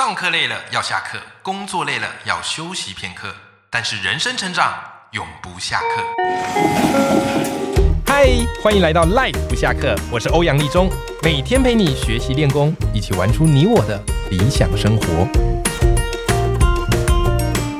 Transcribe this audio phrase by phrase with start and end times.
[0.00, 3.28] 上课累了要下课，工作累了要休息片刻，
[3.68, 4.72] 但是人生成长
[5.10, 6.02] 永不下课。
[8.06, 8.30] 嗨，
[8.62, 10.88] 欢迎来到 Life 不下课，我是欧阳立中，
[11.22, 15.04] 每天陪你学习练功，一起玩出你我的理想生活。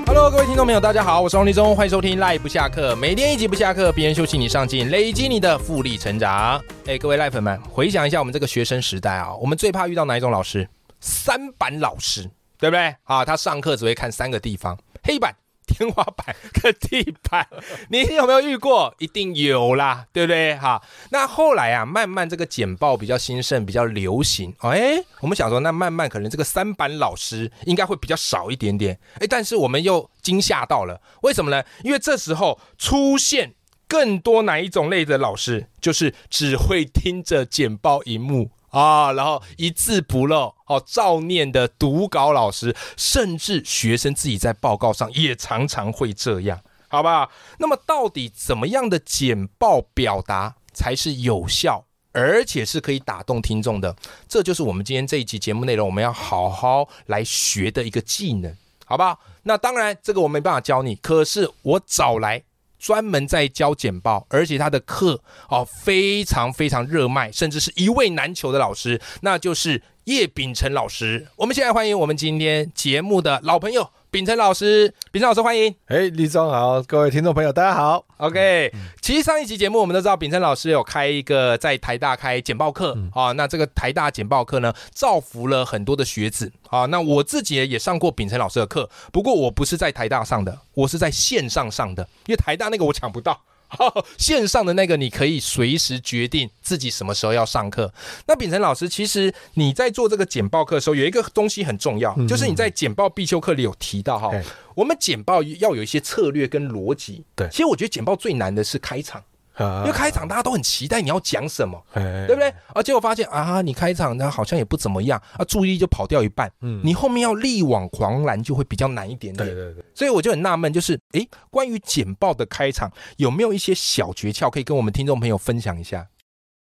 [0.04, 6.62] Hello，各位听众朋友，大家好，我是欧阳立中，欢迎收听 Life 不下课，每天一集不下课，别人休息你上进，累积你的复利成长。
[6.84, 10.68] 哎，各位赖粉们，回想一下我们这个学生时代啊，我们最怕遇到哪一种老师？
[11.00, 12.94] 三板老师，对不对？
[13.04, 15.34] 啊，他上课只会看三个地方：黑板、
[15.66, 17.48] 天花板跟地板。
[17.88, 18.94] 你有没有遇过？
[18.98, 20.56] 一定有啦，对不对？
[20.56, 24.54] 哈，那后来啊，慢慢这个简报比较兴盛，比较流行。
[24.58, 28.98] 哎，我们想说，那慢慢可能这个三板老师应该会比较少一点点。
[29.20, 31.64] 哎，但是我们又惊吓到了，为什么呢？
[31.82, 33.54] 因为这时候出现
[33.88, 38.50] 更多哪一种类的老师，就是只会听着简报荧幕。
[38.70, 47.30] 啊，然后一字不漏，哦，照念的读稿老师，甚至学生自己在报告上也常常会这样，好吧？
[47.58, 53.96] 那么到底怎么样的简报表达才是有效，而且是可以打动听众的？
[54.28, 59.18] 这就是我们今天这一集节目内容，我们要好好来学的一个技能，好不好？
[59.42, 62.44] 那当然，这个我没办法教你，可是我找来。
[62.80, 71.28] 专门在教简报，而且他的课哦非常非常热卖，甚至是一位难求的老师，那就是叶秉辰老师。
[71.36, 73.90] 我们现在欢迎我们今天节目的老朋友。
[74.10, 75.72] 秉承老师，秉承老师欢迎。
[75.86, 78.04] 哎，李总好，各位听众朋友大家好。
[78.16, 83.30] OK，其实上一集节目我们都知道，秉承老师有开一个在台大开简报课啊。
[83.32, 86.86] 那这个台大简报课呢，造福了很多的学子啊。
[86.86, 93.40] 那我自己也上过秉承老师的课，不过我不是在台大上的，我是在线上上的，因为台大那个我抢不到。
[94.18, 97.92] 线上的那个，你可以随时决定自己什么时候要上课。
[98.26, 104.30] 那秉承老师，其实你在做这个简报课的时候，有一个东西很重要，就是你在简报必修课里有提到哈，
[104.74, 107.24] 我们简报要有一些策略跟逻辑。
[107.34, 109.22] 对，其实我觉得简报最难的是开场。
[109.60, 112.52] 因为开场大家都很期待你要讲什么，对不对？
[112.74, 116.50] 而结果发现啊，你开场呢好像也不怎么样啊，注意力就跑掉一半。
[116.62, 119.46] 嗯，你后面要力挽狂澜就会比较难一点点。
[119.46, 119.84] 对对对。
[119.94, 126.06] 所以我就很纳闷，就是哎，关于简报的开场有没有一些小诀窍可以跟我们听众朋友分享一下？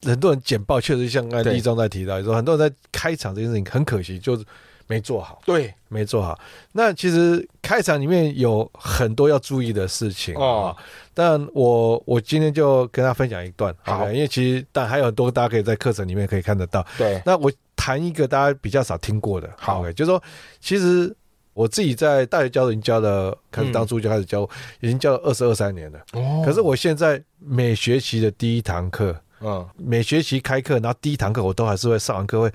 [0.02, 4.44] 很多人简报确实像刚才立中在提到说，很多人在开场这件事情很可惜，就是。
[4.86, 6.38] 没做好，对，没做好。
[6.72, 10.74] 那其实开场里面有很多要注意的事情啊。
[11.14, 16.84] 但我我今天就跟他分享一段，好，因为其实但还有很多大家可以在课程里面可以看得到。
[16.96, 20.22] 对，那我谈一个大家比较少听过的，好，就是说，
[20.60, 21.14] 其实
[21.52, 24.48] 我自己在大学教已经教了，开始当初就开始教，
[24.80, 25.98] 已经教了二十二三年了。
[26.12, 32.50] 哦，可是我现在每学期的第一堂课，嗯，每学期开课，然后第一堂课我都还是会上完课会。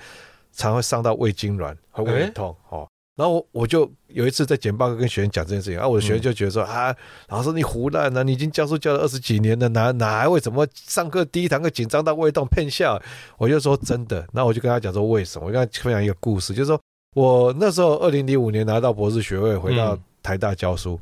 [0.58, 2.86] 常会伤到胃痉挛和胃很痛哦，
[3.16, 6.94] 然后我我就有一次在简报跟学员讲这件事情，啊，我的学员就觉得说啊，
[7.30, 13.02] 老师你胡乱呢，你已经教书教了二十几年了，哪哪还会怎么上课第一堂课紧张到胃痛骗笑？
[13.38, 15.48] 我就说真的，那我就跟他讲说为什么？
[15.48, 16.80] 我跟他分享一个故事，就是说
[17.16, 21.00] 我那时候二零零五年拿到博士学位，回到台大教书。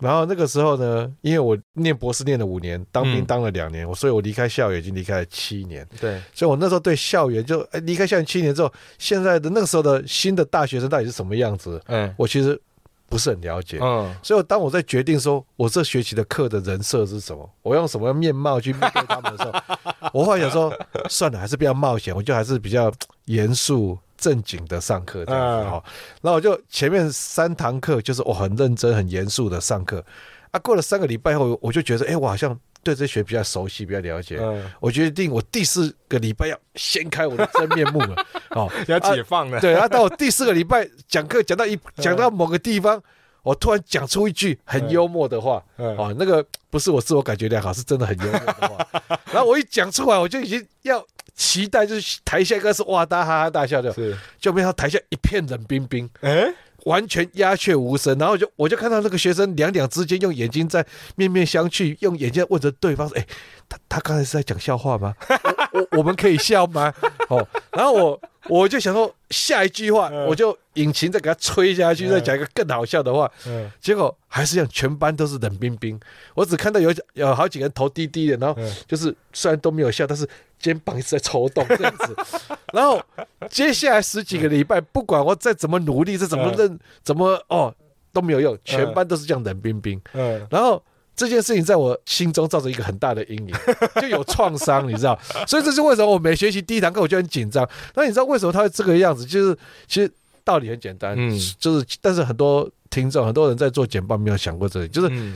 [0.00, 5.86] 然后那个时候呢，因为我念博士念了五年，当兵当了两年，我所以我离开校园已经离开了七年。
[6.00, 11.80] 对，所以我那时候对校园就哎离开校园七年之后，现在的那个时候的新的大学生到底是什么样子？
[11.86, 12.60] 嗯，我其实
[13.08, 13.78] 不是很了解。
[13.80, 20.72] 嗯，所以当我在决定说我这学期的课的人设是什么，我用什么面貌去面对他们的时候， 我后来想说，
[21.08, 22.92] 算了，还是不要冒险，我就还是比较
[23.26, 23.98] 严肃。
[24.20, 25.82] 正经的上课这样子哈，
[26.20, 30.04] 然后我就前面三堂课就是我很认真、很严肃的上课
[30.50, 30.60] 啊。
[30.60, 34.38] 过了三个礼拜后，我就觉得，哎，我好像对这学比较熟悉、比较了解。
[34.78, 39.58] 我决定我第四个礼拜要掀开我的真面目了， 哦，要解放了。
[39.58, 43.02] 对然后，到我第四个礼拜讲课讲到一讲到某个地方，
[43.42, 48.86] 我突然讲出一句很幽默的话，哦，那个不是我自我感觉良好，是真的很幽默的话。
[49.32, 51.02] 然后我一讲出来，我就已经要。
[51.40, 56.52] 期待就是台下应该是哇大哈哈大笑的，是就没想到台下一片冷冰冰，哎，
[56.84, 58.18] 完全鸦雀无声。
[58.18, 60.84] 然后就我就看到那个学生两两之间用眼睛在
[61.16, 63.26] 面面相觑，用眼睛问着对方说：“哎，
[63.70, 65.14] 他他刚才是在讲笑话吗？
[65.72, 66.92] 我 我们可以笑吗？”
[67.28, 73.30] 哦，然后我我就想说下一句话，我就引擎再给他吹下去，再讲一个更好笑的话。
[73.46, 75.98] 嗯，结果还是一样，全班都是冷冰冰。
[76.34, 80.28] 我只看到有有好几个人头低低的，然后就是虽然都没有笑，但是。
[80.60, 82.14] 肩膀一直在抽动这样子，
[82.74, 83.02] 然后
[83.48, 87.74] 接下来十几个礼拜，不管我再怎么努力，再怎么认，怎么哦
[88.12, 89.98] 都没有用，全班都是这样冷冰冰。
[90.12, 90.82] 嗯，然后
[91.20, 93.54] 这件事情在我心中造成一个很大的阴影，
[94.00, 95.18] 就有创伤，你知道？
[95.46, 97.68] 所以这是为什么我每学习第一堂课我就很紧张。
[97.94, 99.26] 那你知道为什么他会这个样子？
[99.26, 100.10] 就是其实
[100.42, 105.32] 道理很简单，嗯，就是但是很多听众很多人在做简报没有想过这里，就是。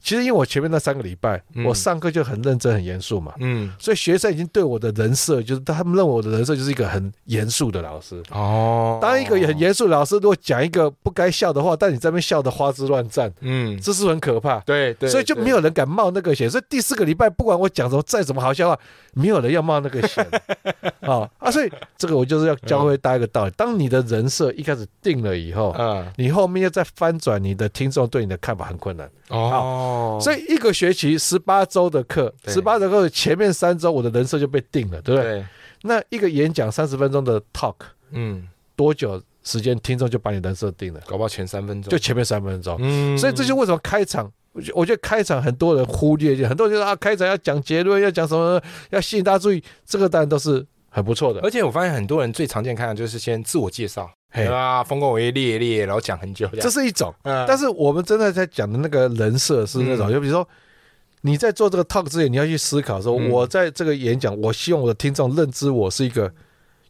[0.00, 8.22] 其实因为我前面那三个礼拜，我上课就很认真、很严肃嘛，嗯，所以学生已经对我的人设，就是他们认为我的人设就是一个很严肃的老师。
[8.30, 14.60] 哦，当一个很严肃的老师，如果讲一个不该笑的话，但你这边笑的花枝乱颤，嗯，这是很可怕。
[14.60, 16.48] 对对，所以就没有人敢冒那个险。
[16.48, 18.78] 所以第四个礼拜，不管我讲什么再怎么好笑话，
[19.12, 20.26] 没有人要冒那个险。
[21.00, 21.50] 啊啊！
[21.50, 29.08] 所以这个我就是要教会大家一个道理：当你的人设一开始定了以后，嗯，你后面要再翻转，你的听众对你的看法很困难。
[29.28, 29.87] 哦，
[30.20, 35.44] 所以一个学期十八周的课，十八周课前面三周我的人设就被定了，对不对？
[35.82, 37.76] 那一个演讲三十分钟的 talk，
[38.10, 41.00] 嗯，多久时间听众就把你人设定了？
[41.06, 42.76] 搞不好前三分钟，就前面三分钟。
[42.80, 44.30] 嗯，所以这就为什么开场，
[44.74, 50.66] 我觉得开场很多人忽略，很多人就说啊，开场要讲结论，要讲什么，要吸引大家注意，这个当然都是
[50.98, 51.40] 很不错的。
[51.40, 54.10] 而且我发现很多人最常见看的就是先自我介绍。
[54.52, 57.14] 啊，丰功伟业列列，然后讲很久，这是一种。
[57.22, 60.46] 但是我们真的在讲的那个人设是那种，就比如说
[61.22, 66.32] 你在做这个 talk 之前，你要去思考说，我在这个演讲，我希望我的听众认知我是一个。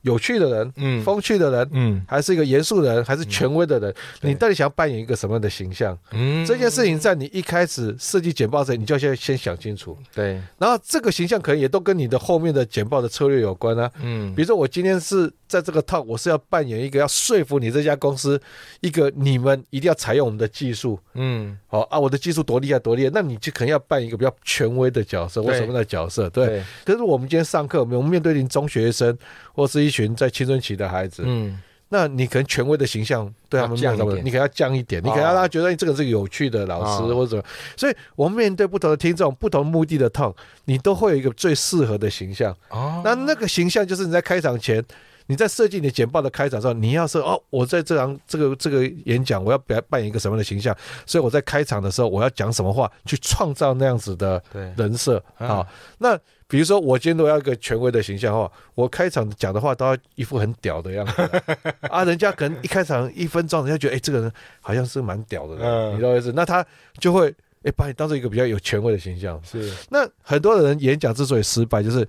[0.08, 3.94] 有趣的人，嗯，风趣的人，嗯，还是一个严肃的人，还是权威的人？
[4.22, 5.96] 你到底想要扮演一个什么样的形象？
[6.12, 9.96] 嗯，这件事情在你一开始设计简报时，你就要先先想清楚。
[10.14, 13.90] 对，然后这个形象可能也都跟你的后面的简报的策略有关啊。
[14.02, 18.40] 嗯，比如说我今天是在这个套，我是要扮演一个要说服你这家公司，
[18.80, 21.00] 一个你们一定要采用我们的技术。
[21.14, 26.28] 嗯，好啊，我的技术多厉害多厉害，那你就可能要扮一个比较权威的角色或什么的角色。
[26.30, 29.16] 对，可是我们今天上课，我们面对您中学生
[29.52, 34.24] 或是一群在青春期的孩子，嗯，那你可能权威的形象对他们降一点。
[34.24, 37.42] 你可能要降一点，你可能要让他觉得你这个是有趣的老师或者什么。
[37.76, 40.34] 所以，我们面对不同的听众、不同目的的 t
[40.66, 42.54] 你都会有一个最适合的形象。
[42.68, 44.84] 哦，那那个形象就是你在开场前，
[45.28, 50.76] 你在设计你简报的开场时候，你要说哦，我在这场这个这个演讲，我要表扮演一个什么样的形象？
[51.06, 54.42] 所以我在开场的时候，我要讲什么话去创造那样子的
[54.76, 55.64] 人设啊？
[55.98, 56.19] 那。
[56.50, 61.31] 比如说，我今天都要一个权威的形象话，我开场讲的话都要一副很屌的样子
[61.90, 64.32] 啊，人家可能一开场一分钟，人家觉得哎，这个人
[64.62, 65.56] 好像是蛮屌的，
[65.92, 66.32] 你知道意思？
[66.34, 66.64] 那他
[66.98, 67.28] 就会
[67.64, 69.38] 哎把你当做一个比较有权威的形象。
[69.44, 69.70] 是。
[69.90, 72.08] 那很多人演讲之所以失败，就是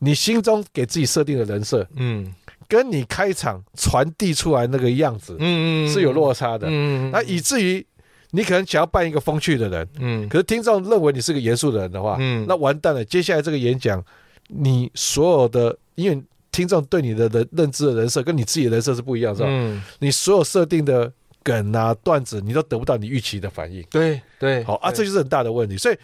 [0.00, 2.34] 你心中给自己设定的人设，嗯，
[2.68, 7.84] 跟你开场传递出来那个样子，嗯嗯，是有落差的，嗯，那以至于。
[8.32, 13.02] 你可能想要扮一个风趣的人，嗯，可是听众认为你是个严肃的人的话，嗯，那完蛋了。
[13.02, 14.04] 接下来这个演讲，
[14.48, 16.22] 你所有的，因为
[16.52, 19.48] 听众对你的人认知的人设跟你自己的人设是不一样，是吧？
[19.48, 21.10] 嗯，你所有设定的
[21.42, 23.82] 梗啊段子，你都得不到你预期的反应。
[23.88, 25.78] 对对，好啊，这就是很大的问题。
[25.78, 25.96] 所以，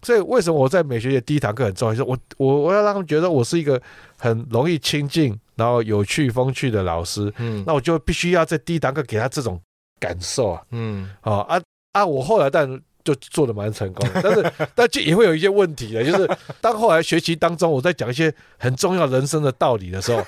[0.00, 1.92] 所以为什么我在美学界第一堂课很重要？
[1.92, 3.82] 就是我我我要让他们觉得我是一个
[4.16, 7.32] 很容易亲近，然后有趣风趣的老师。
[7.38, 9.60] 嗯，那我就必须要在第一堂课给他这种。
[10.00, 11.58] 感受啊，嗯，好啊
[11.92, 12.04] 啊！
[12.04, 12.68] 我后来但
[13.02, 16.28] 就做的蛮成功的，但是 但就也会有一些问题的，就是
[16.60, 20.18] 当后来学习当中，我在讲一些很重要人生的道理的时候，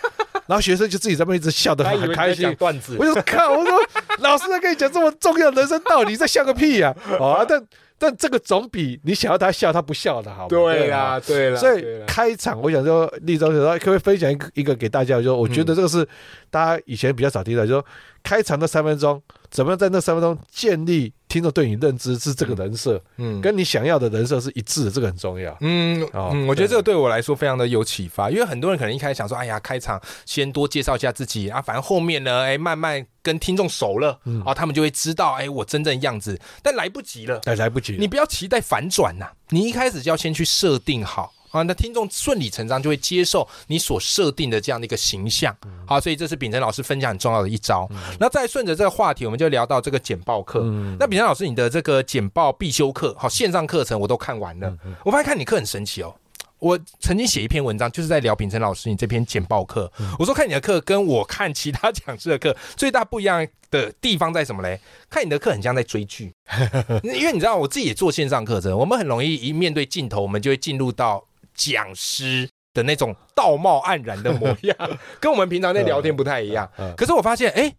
[0.46, 3.78] 然后学生就自己在那边一直笑得很开心，段子，我就看我说
[4.20, 6.94] 老师在跟你讲这么重要人生道理，在笑个屁呀！
[7.20, 7.62] 啊，但
[7.98, 10.48] 但这个总比你想要他笑他不笑的好。
[10.48, 15.16] 对呀，对啦，所以开场我想说，立中说可不可以分享一个一个给大家？
[15.16, 16.06] 就说我觉得这个是
[16.50, 17.84] 大家以前比较少听的，就说
[18.22, 19.22] 开场那三分钟。
[19.48, 25.54] 怎么样在那三分钟建立听众对你认知是这个人设，嗯，跟你想要的人设是一致的，这个很重要。
[25.60, 41.34] 嗯，嗯，我觉得这个对我来说非常的有启发，因为很多人可能一开始想说，哎呀，开场先多介绍一下自己啊，反正后面呢，哎，慢慢跟听众熟了，啊，他们就会知道，哎，我真正样子，但来不及了，哎，来不及，你不要期待反转呐，你一开始就要先去设定好。
[41.56, 47.88] 啊，那听众顺理成章就会接受你所设定的这样的一个形象，好，所以这是秉承老师分享很重要的一招。
[48.20, 50.60] 那再顺着这个话题，我们就聊到这个简报课。
[50.98, 54.76] 那秉承老师，你的这个简报必修课，好，线上课程我都看完了。
[55.04, 56.14] 我发现看你课很神奇哦。
[56.58, 59.92] 我曾经写一篇文章，就是在聊秉承老师你这篇简报课。
[60.18, 64.80] 我说看你的课跟我看其他讲师的课最大不一样的地方在什么嘞？
[65.10, 66.32] 看你的课很像在追剧，
[67.04, 71.22] 因为你知道我自己也做线上课程，我们很容易一面对镜头，我们就会进入到。
[71.56, 74.76] 讲师的那种道貌岸然的模样，
[75.18, 76.70] 跟我们平常在聊天不太一样。
[76.96, 77.74] 可是我发现，哎，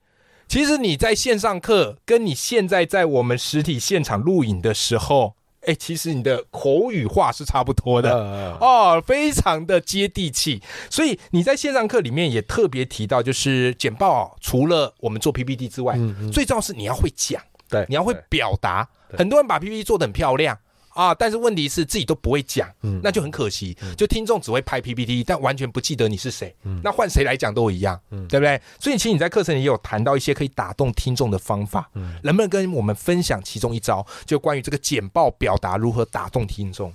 [0.47, 8.11] 其实你在线上课，跟你现在在我们实体现场录影的时候，哎，其实你的口语化是差不多的
[8.59, 10.61] 哦，非常的接地气。
[10.89, 15.97] 所以你在线上课里面也特别提到，就是简报除了我们做 PPT 之外，
[16.31, 18.87] 最重要是你要会讲，对，你要会表达。
[19.17, 20.57] 很多人把 PPT 做的很漂亮。
[20.97, 23.77] 啊，但是问题是自己都不会讲，嗯那就很可惜。
[23.95, 28.59] 就听众只会拍 PPT，但完全不记得你是谁，嗯那换谁来讲都一样，嗯对不对？
[28.79, 36.91] 所以其实你在课程里也有谈到一些可以打动听众的方法，嗯能不能跟我们分享其中一招，就关于这个简报表达如何打动听众？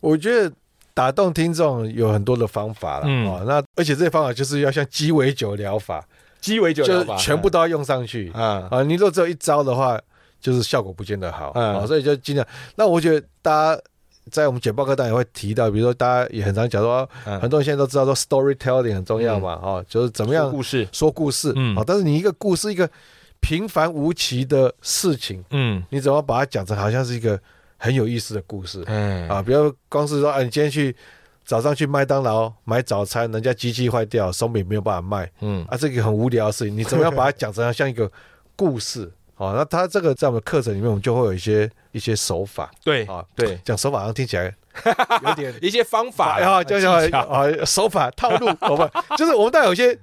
[0.00, 0.52] 我觉得
[0.94, 3.44] 打动听众有很多的方法了嗯哦。
[3.46, 6.06] 那而且这些方法就是要像鸡尾酒疗法，
[6.40, 8.82] 鸡尾酒就是全部都要用上去啊，啊。
[8.82, 10.00] 你如果只有一招的话，
[10.40, 11.86] 就是效果不见得好嗯啊。
[11.86, 12.46] 所以就尽量。
[12.76, 13.82] 那我觉得大家。
[14.30, 22.88] 在我们简报课当然也会提到，比如说大家也很常讲说，嗯很多人现在都知道说 storytelling 很重要嘛，哦，就是怎么样说故事，说故事，嗯好，但是你一个故事，一个
[23.40, 27.40] 平凡无奇的事情，嗯你怎么把它讲成好像是一个
[27.76, 29.42] 很有意思的故事嗯啊？
[29.42, 30.94] 比如光是说，啊，你今天去
[31.44, 38.08] 早上去麦当劳买早餐，人家机器坏掉，松饼没有办法卖嗯啊，这个很无聊的事情，你怎么样把它讲成像一个
[38.54, 39.10] 故事？
[39.40, 44.54] 好，那他这个在我们课程里面，我们就会有一些一些手法对啊，对，讲手法好像听起来
[45.26, 49.98] 有点一些方法然后就技像啊手法套路，我们就是我们带有一些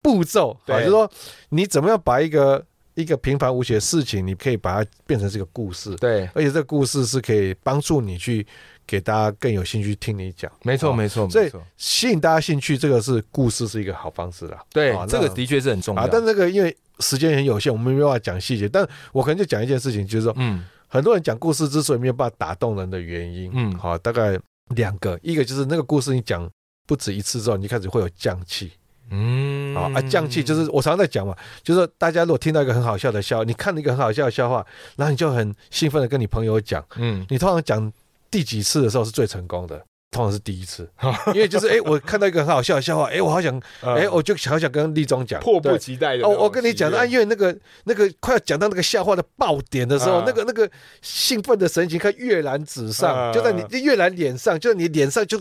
[0.00, 1.10] 步骤，啊，对就是说
[1.50, 2.64] 你怎么样把一个
[2.94, 8.46] 一个平凡无奇的事情，你可以把它变成这个故事，对，而且这个故事是可以帮助你去
[8.86, 14.64] 给大家更有兴趣听你讲，没错哦没错，所以没错吸引大家兴趣，这个是故事是一个好方式啦。
[14.72, 16.08] 对这个的确是很重要啊，。
[16.10, 20.64] 但这个因为时间很有限，我们没办法讲细节，但我可能就讲一件事情，就是说嗯。
[20.90, 23.70] 很多人讲故事之所以没有办法打动人的原因，嗯。
[23.76, 24.40] 好，大概
[24.74, 26.48] 两个，一个就是那个故事你讲
[26.86, 28.72] 不止一次之后，你开始会有降气。
[29.10, 29.76] 嗯。
[29.76, 37.26] 啊啊，降气就是我常常在讲嘛，就是说大家如果听到一个很好笑的笑，你看了一个很好笑的笑话，然后你就很兴奋的跟你朋友讲，嗯。
[37.28, 37.92] 你通常讲
[38.30, 39.84] 第几次的时候是最成功的。
[40.10, 40.88] 通常是第一次，
[41.34, 50.68] 因为就是哎、我看到一个很好笑的笑话， 哎、我好想，哎、我就好想跟立中讲，嗯迫不及待的哦，我跟你讲，啊，因为那个那个快要讲到那个笑话的爆点的时候，啊那个那个
[51.02, 55.38] 兴奋的神情看跃然纸上，啊就在你跃然脸上，就在你脸上就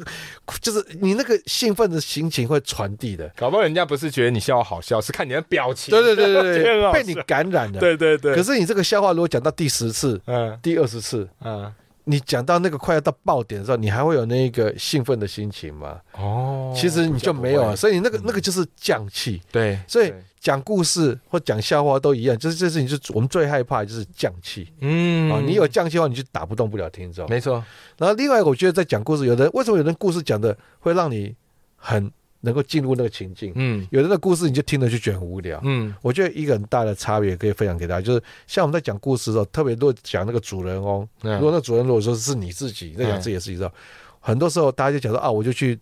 [0.62, 3.32] 就是你那个兴奋的心情会传递的。
[3.38, 5.92] 搞不好人家不是觉得你笑话好笑，是看你的表情。
[5.92, 7.80] 对对对对对， 被你感染了。
[7.80, 8.36] 对对对。
[8.36, 11.72] 可是你这个笑话如果讲到第十次、嗯第二十次，嗯
[12.10, 16.00] 你讲到那个快要到爆点的时候，你还会有那个兴奋的心情吗？
[16.14, 19.42] 哦其实你就没有了，所以你那个那个就是降气。
[19.52, 24.72] 对，所以讲故事或讲笑话都一样，就是这事情就我们最害怕的就是降气。
[24.80, 27.28] 嗯啊，你有降气的话，你就打不动不了听众。
[27.30, 27.62] 没错，
[27.98, 31.36] 然后另外，我觉得在讲故事，有的为什么有人故事讲的会让你
[31.76, 32.10] 很
[32.42, 33.88] 能够进入那个情境，嗯。
[33.92, 35.60] 有的那故事你就听了就觉得很无聊。
[35.64, 35.94] 嗯。
[36.02, 43.74] 我觉得一个很大的差别可以分享给大家，就是像我们在讲故事的时候，特别如果讲那个主人翁，如果嗯那主人如果说是你自己在讲嗯自己的事情的时候，
[44.20, 45.80] 很多时候大家就讲说啊，我就去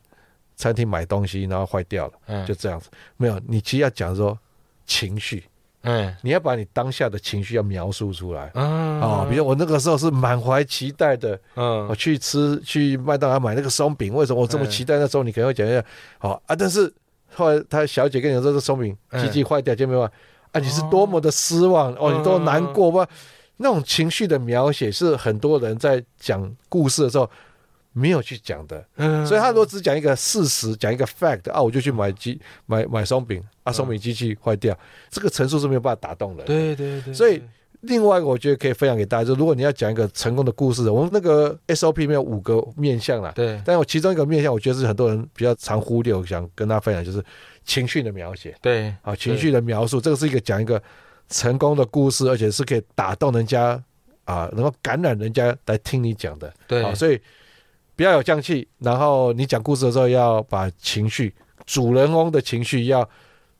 [0.55, 2.45] 餐厅买东西，然后坏掉了，嗯。
[2.45, 2.89] 就这样子。
[3.17, 4.37] 没有，你其实要讲说
[4.85, 5.43] 情绪，
[5.85, 8.51] 嗯你要把你当下的情绪要描述出来。
[8.53, 8.63] 啊。
[9.01, 11.87] 哦，比如我那个时候是满怀期待的，嗯。
[11.87, 14.97] 我去吃去麦当劳买那个松饼，为什么我这么嗯期待？
[14.97, 15.83] 那时候你可能会讲一下，
[16.17, 16.91] 好啊，但是
[17.33, 20.01] 后来他小姐跟你说这松饼嗯机器坏掉，就没有？
[20.01, 23.07] 啊，你是多么的失望哦，嗯你多难过吧？
[23.57, 27.29] 那种情绪的描写是很多人在讲故事的时候
[27.97, 29.25] 没有去讲的，嗯。
[29.25, 34.77] 所以他如果只讲一个事实，讲一个 fact 啊，我就去买机买买松饼啊，松饼机器坏掉，
[35.09, 36.43] 这个陈述是没有办法打动人的。
[36.43, 37.41] 对对对，所以
[37.81, 43.61] 另外一个我觉得可以分享给大家，就是如果你要讲一个成功的故事，我们那个 SOP 里面有五个面向啦，对。
[43.63, 47.23] 但我其中一个面向，我觉得是很多人比较常忽略，我想跟大家分享，就是
[47.63, 48.55] 情绪的描写。
[48.61, 50.81] 对啊，情绪的描述，这个是一个讲一个
[51.29, 53.81] 成功的故事，而且是可以打动人家
[54.25, 56.51] 啊，能够感染人家来听你讲的。
[56.67, 56.83] 对。
[56.83, 57.19] 啊，所以
[57.95, 61.33] 不要有降气，然后你讲故事的时候要把情绪，
[61.65, 63.07] 主人翁的情绪要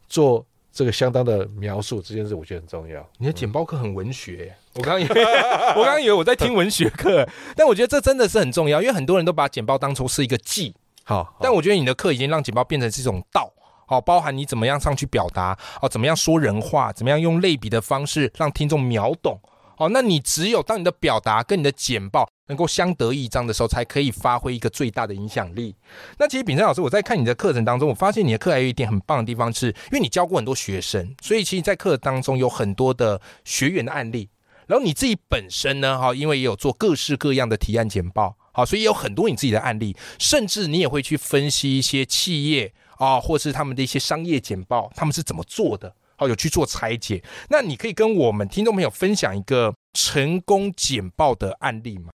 [0.08, 3.08] 做这个相当的描述，这件事我觉得很重要。
[3.18, 5.24] 你的简报课很文学耶， 我刚刚以为
[5.75, 13.51] 我刚刚以为我在听文学课， 但我觉得这真的是很重要，因为很多人都把简报当成是一个技，好，但我觉得你的课已经让简报变成是一种道。
[13.88, 19.39] 哦，包含你怎么样上去表达，哦，怎么样说人话，怎么样用类比的方式让听众秒懂。
[19.77, 25.75] 哦，那你只有当你的表达跟你的简报能够相得益彰的时候，才可以发挥一个最大的影响力。
[26.17, 34.29] 那其实炳生老师，我在看你的课程当中，我发现你的课还有一点很棒的地方是，因为你教过很多学生，所以其实在课当中有很多的学员的案例。
[34.67, 47.24] 然后你自己本身呢，哈，因为也有做各式各样的提案简报，好，所以有很多你自己的案例，甚至你也会去分析一些企业啊，或是他们的一些商业简报，他们是怎么做的，好，有去做拆解。
[47.50, 52.12] 那你可以跟我们听众朋友分享一个成功简报的案例吗？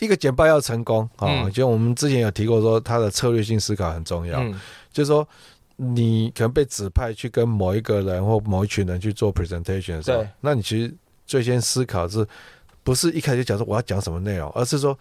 [0.00, 4.40] 一个简报要成功啊，嗯就我们之前有提过说，它的策略性思考很重要。
[4.40, 4.58] 嗯
[4.90, 5.26] 就是说，
[5.76, 10.92] 你可能被指派去跟某一个人或某一群人去做 presentation 的时候，那你其实
[11.26, 12.26] 最先思考是
[12.82, 14.98] 不是一开始就讲说我要讲什么内容，而是说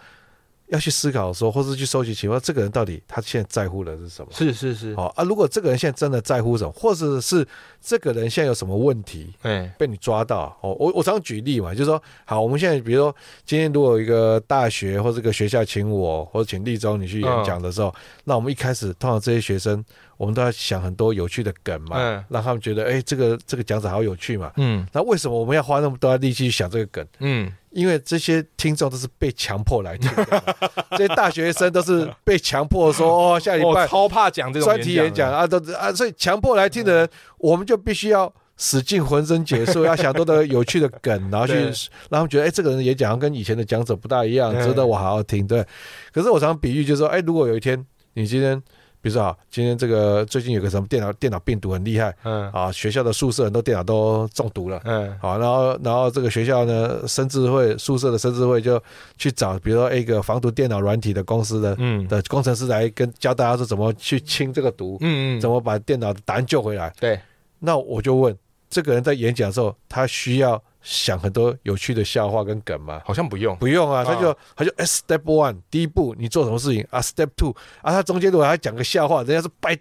[0.72, 4.32] 要去思考说，或是去收集情况，这个人到底他现在在乎的是什么？
[4.32, 7.46] 是是是，好啊，如果这个人现在真的在乎什么，或者是
[7.82, 13.14] 这个人现在有什么问题哎，被你抓到，哦，我我常举例嘛，就是说，好，我们现在比如说
[13.46, 19.84] 今天如果有一个大学或这个学校请我或者请立中你去演讲的时候，那我们一开始通常这些学生，
[20.16, 24.54] 我们都要想很多有趣的梗嘛，嗯让他们觉得，哎，这个这个讲者好有趣嘛。
[24.56, 27.06] 嗯那为什么我们要花那么多力气去想这个梗？
[27.20, 30.10] 嗯，因为这些听众都是被强迫来听
[30.92, 41.64] 这些大学生都是被强迫说，哦，下礼拜我超怕讲这种专题演讲，啊，都啊，所以强迫来听的人，我们就必须要使尽浑身解数， 要想多的有趣的梗，然后去对。
[41.64, 41.72] 让
[42.12, 45.48] 他们觉得，哎，这个人演讲跟以前的讲者不大一样，嗯值得我好好听。
[45.48, 45.66] 对，
[46.14, 48.62] 可是我常比喻就是说，哎，如果有一天你今天，
[49.02, 52.50] 比如说啊，今天这个最近有个什么电脑电脑病毒很厉害嗯。
[52.52, 54.80] 啊，学校的宿舍很多电脑都中毒了。
[54.86, 55.12] 嗯。
[55.20, 58.82] 好，然后然后这个学校呢，生智会宿舍的生智会就
[59.18, 62.08] 去找，比如说一个防毒电脑软体的公司的嗯。
[62.08, 66.94] 的工程师来跟教大家说怎么去清这个毒，嗯嗯，怎么把电脑的答案救回来。
[67.00, 67.20] 对，
[67.60, 68.38] 那我就问，
[68.70, 73.02] 这个人在演讲的时候，他需要想很多有趣的笑话跟梗吗？
[73.06, 79.78] 好像不用，不用啊，啊他就他就哎 step one 第一步你做什么事情啊？step two 啊，他中间如果还讲个笑话，人家说拜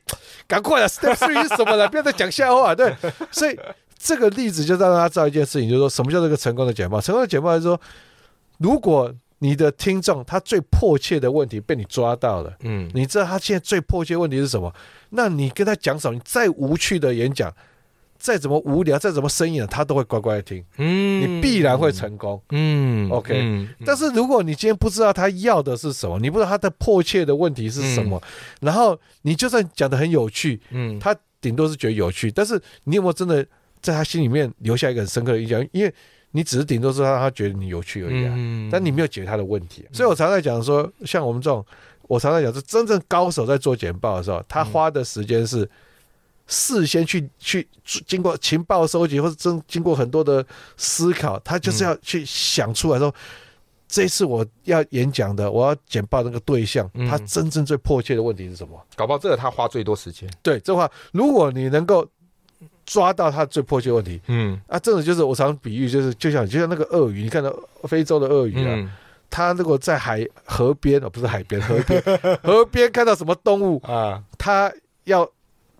[0.46, 1.88] 赶快了，step three 是什么了？
[1.90, 2.94] 不要再讲笑话，对，
[3.30, 3.58] 所以
[3.98, 7.00] 这个例子就让大家知道一件事情，就是说什么叫做一个成功的简报？
[7.00, 7.80] 成功的简报是说，
[8.58, 12.54] 如果你的听众他最迫切的问题被你抓到了。
[12.60, 14.70] 嗯你知道他现在最迫切问题是什么？
[15.08, 16.14] 那你跟他讲什么？
[16.14, 17.50] 你再无趣的演讲，
[18.20, 21.20] 再怎么无聊，再怎么生硬，他都会乖乖的听，嗯。
[21.20, 22.40] 你必然会成功。
[22.50, 28.22] 嗯 OK，嗯但是如果你今天不知道他要的是什么，你不知道他的迫切的问题是什么，
[28.60, 30.98] 然后你就算讲的很有趣，嗯。
[30.98, 33.42] 他顶多是觉得有趣，但是你有没有真的
[33.80, 35.66] 在他心里面留下一个很深刻的印象？
[35.72, 35.92] 因为
[36.32, 38.34] 你只是顶多是让他觉得你有趣而已啊。
[38.36, 38.68] 嗯。
[38.70, 41.64] 但你没有解决他的问题，所以我常在讲说，像我们这种，
[42.02, 45.68] 我常在讲是真正高手在做简报的时候，他花的时间是
[46.52, 47.66] 事先去去
[48.06, 50.44] 经过情报收集，或者经经过很多的
[50.76, 53.14] 思考，他就是要去想出来说，
[53.86, 58.78] 这次我要演讲的，我要简报那个对象，嗯他真正最迫切的问题是什么？
[58.96, 62.04] 搞不好这个他花最多时间，对，这话如果你能够
[62.84, 64.20] 抓到他最迫切问题。
[64.26, 68.90] 嗯啊，这种就是我常比喻，就是就像就像那个鳄鱼，你看到非洲的鳄鱼啊，嗯
[69.32, 72.02] 他如果在海河边哦，不是海边，河边，
[72.42, 74.72] 河边看到什么动物，啊，他
[75.04, 75.30] 要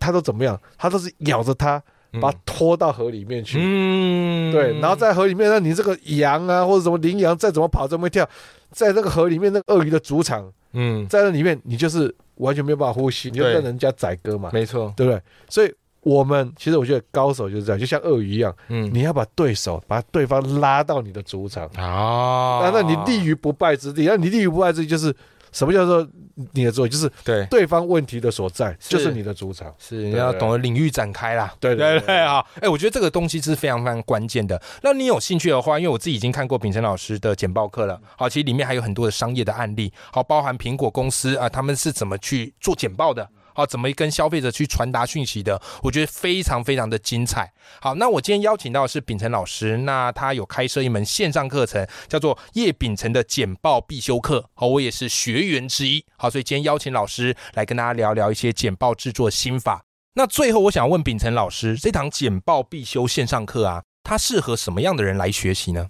[0.01, 0.61] 他都怎么样？
[0.77, 1.81] 他都是咬着它，
[2.13, 3.59] 嗯把它拖到河里面去。
[3.61, 8.29] 嗯对，然后在河里面，那你这个羊啊，或者什么羚羊，再怎么跑，怎么跳，
[8.73, 15.21] 在那个河里面，那个鳄鱼的主场，嗯，在那里面，你就是完全没有办法呼吸，你就对跟人家宰割嘛，没错，对不对？
[15.49, 21.67] 所以我们其实我觉得高手就是这样，就像鳄鱼一样，嗯你要把对手把对方拉到你的主场。
[21.77, 25.15] 啊啊，那你立于不败之地，那你立于不败之地就是
[25.53, 26.07] 什么叫做
[26.53, 26.91] 你的作用？
[26.91, 29.75] 就是对对方问题的所在，就是你的主场。
[29.79, 31.53] 是你要懂得领域展开啦。
[31.61, 34.61] 对对对对好，哎，我觉得这个东西是非常非常关键的。
[34.83, 43.29] 那你有兴趣的话，因为我自己已经看过秉承老师的简报课了，好，其实里面还有很多的商业的案例，好，包含苹果公司啊，他们是怎么去做简报的。
[43.55, 45.61] 好，怎么跟消费者去传达讯息的？
[45.83, 47.53] 我觉得非常非常的精彩。
[47.81, 54.49] 好，那我今天邀请到的是秉承老师，那他有开设一门线上课程，叫做叶秉承的简报必修课。
[54.55, 56.05] 好，我也是学员之一。
[56.17, 59.85] 好，所以今天邀请老师来跟大家聊聊一些简报制作心法。
[60.15, 65.89] 那最后，我想问秉承老师，这堂简报必修线上课啊，它适合什么样的人来学习呢？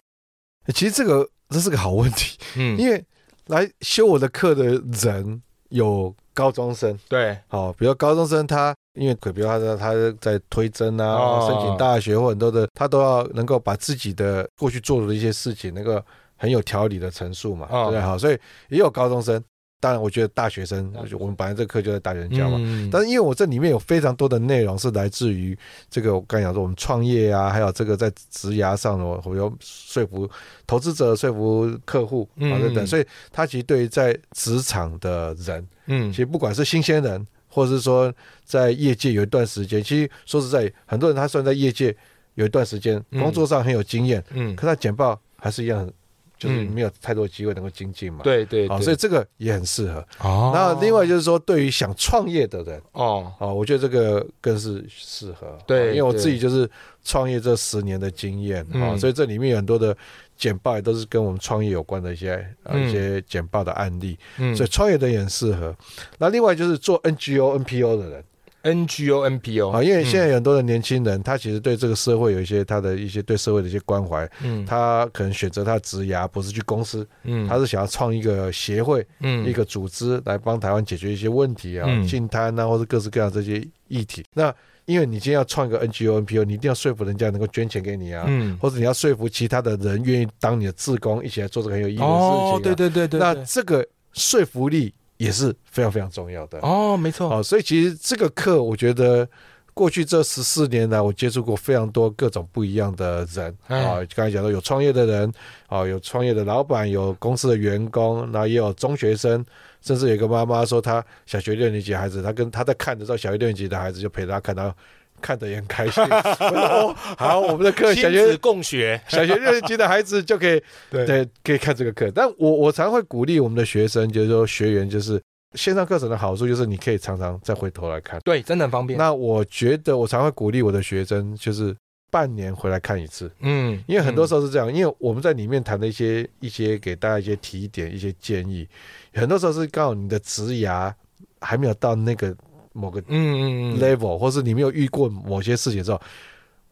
[0.75, 3.05] 其实这个这是个好问题，嗯，因为
[3.47, 8.75] 来修我的课的人有高中生，对，好，比如高中生他。
[8.95, 16.03] 因为可，比如他在他在推甄啊，哦申请大学或很多的，他都要能够把自己的过去做的一些事情，能够
[16.37, 18.01] 很有条理的陈述嘛，哦对不对？
[18.01, 18.39] 好，所以
[18.69, 19.43] 也有高中生。
[19.81, 22.91] 当然，我觉得大学生，我们本来这个课就在大学生教嘛，嗯。
[22.93, 30.31] 但是因为我这里面有非常多的内容是来自于这个我刚才讲说我们创业啊，还有这个在职涯上的，我要说服
[30.67, 32.53] 投资者、说服客户嗯。
[32.53, 36.13] 啊等等，所以他其实对于在职场的人，嗯。
[36.13, 38.13] 其实不管是新鲜人，或者是说
[38.45, 41.97] 在业界有一段时间，其实说实在，很多人他虽然在业界
[42.35, 43.23] 有一段时间，嗯。
[43.23, 45.93] 工作上很有经验，嗯，可他简报还是一样很，
[46.41, 48.19] 就是嗯没有太多机会能够精进嘛。
[48.19, 50.05] 好，对对对，所以这个也很适合。
[50.19, 52.81] 哦那另外就是说，对于想创业的人。
[52.93, 56.69] 哦，哦，我觉得这个更是适合，对哦因为我自己就是
[57.05, 59.97] 创业这十年的经验啊、嗯所以这里面有很多的
[60.37, 65.77] 简报也都是跟我们创业有关的一些呃嗯一些简报的案例，嗯所以创业的也很适合。
[66.19, 68.25] 那另外就是做 NGO、NPO 的人，
[68.63, 74.65] NGO、NPO 啊，因为现在有很多的年轻人，他其实对这个社会有一些他的一些对社会的一些关怀，嗯。
[74.67, 77.49] 他可能选择他的职涯不是去公司，嗯。
[77.49, 79.47] 他是想要创一个协会、嗯。
[79.47, 84.25] 一个组织来帮台湾解决一些问题啊嗯，净滩啊，或者各式各样这些议题。
[84.35, 84.55] 那
[84.87, 88.59] 因为你今天要创一个 NGO、NPO，你一定要说服人家能够捐钱给你啊，嗯。
[88.61, 92.53] 或者你要说服其他的人愿意当你的志工，一起来做这个很有意义的事情、啊。
[92.55, 96.59] 哦，对对对对，那这个说服力也是非常非常重要的。
[96.61, 99.29] 哦，没错，哦，所以其实这个课，我觉得
[99.75, 104.01] 过去这十四年来，我接触过非常多各种不一样的人哎啊。
[104.17, 105.31] 刚才讲到有创业的人，
[105.67, 109.45] 啊，有创业的老板，有公司的员工，然后也有中学生，
[109.83, 114.75] 甚至有一个妈妈说，她小学六年级孩子，她跟她在看的时候，小学六年级的孩子就陪她看到。
[115.21, 116.03] 看得也很开心。
[116.03, 122.11] 我说哦，好，我们的课小学共学，小学六年级的孩子就可以 对对，可以看这个课。
[122.15, 125.21] 但我我常会鼓励我们的学生，就是说学员，就是
[125.55, 128.21] 线上课程的好处就是你可以常常再回头来看。
[128.25, 128.99] 对，真的很方便。
[128.99, 131.75] 那我觉得我常会鼓励我的学生，就是
[132.11, 138.69] 半年回来看一次，嗯，因为很多时候是这样，因为我们在里面谈的一些一些给大家一些提点、一些建议，
[139.15, 140.93] 很多时候是刚好你的职涯
[141.41, 142.35] 还没有到那个
[142.73, 146.01] 某个嗯嗯嗯 level，或是你没有遇过某些事情之后，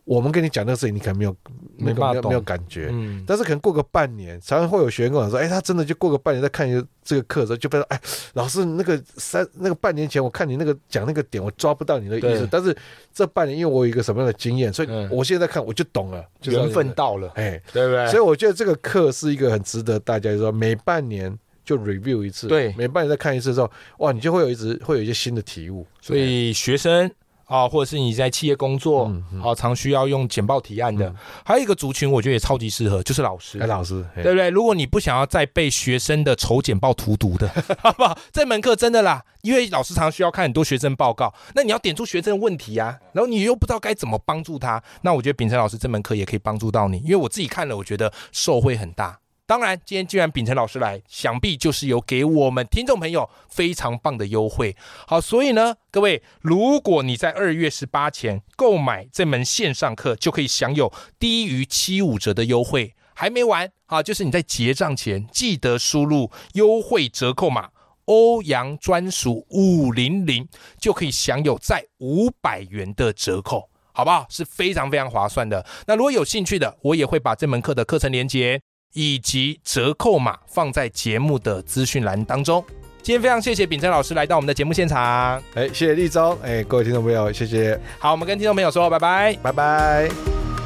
[0.04, 1.36] 我们跟你讲那个事情，你可能没有
[1.76, 2.88] 没办法没有没有感觉。
[2.90, 8.00] 嗯，但是可能过个半年，常常会有学员跟我说：“哎，他真的就过个半年再看一个这个课的时候，就被说，哎，
[8.32, 12.48] 老师那个三那个半年前我看你那个讲那个点，我抓不到你的意思。
[12.50, 12.74] 但是
[13.12, 16.90] 这半年，因为我有一个什么样的经验，所以嗯我现在看我就懂了，就缘分。
[16.94, 18.06] 到了，哎，对不对？
[18.06, 25.86] 所以我觉得这个课是一个很值得大家就是说每半年就 review 一次，对每半年再看一次之后，哇，你就会有一直会有一些新的体悟。
[26.00, 27.10] 所以学生
[27.44, 29.12] 啊，或者是你在企业工作
[29.44, 33.66] 啊，常需要用简报提案的嗯，还有一个族群，我觉得也超级适合，就是老师哎，。
[33.66, 34.48] 老师，哎对不对？
[34.48, 37.46] 如果你不想要再被学生的丑简报荼毒的，
[37.80, 38.18] 好不好？
[38.32, 49.18] 这门课真的啦，因为老师常需要看很多学生报告，那你要点出学生的问题啊，然后你又不知道该怎么帮助他，那我觉得秉承老师这门课也可以帮助到你，因为我自己看了，我觉得受惠很大。
[49.48, 54.76] 当然，今天既然秉承老师来，想必就是有给我们听众朋友非常棒的优惠。
[55.06, 62.94] 好，所以呢，各位，如果你在二月十八前购买这门线上课，就可以享有低于七五折的优惠。
[63.14, 67.70] 还没完啊，就是你在结账前记得输入优惠折扣码
[68.04, 70.46] 欧阳专属五零零，
[70.78, 73.70] 就可以享有在五百元的折扣。
[73.94, 74.24] 好不好？
[74.30, 75.66] 是非常非常划算的。
[75.88, 78.60] 那如果有兴趣的，我也会把这门课的课程连接
[78.92, 82.64] 以及折扣码放在节目的资讯栏当中。
[83.00, 85.42] 今天非常谢谢秉真老师来到我们的节目现场。
[85.54, 89.34] 哎，谢谢立中，哎，各位听众朋友，谢谢，好，我们跟听众朋友说拜拜。
[89.42, 90.57] 拜拜。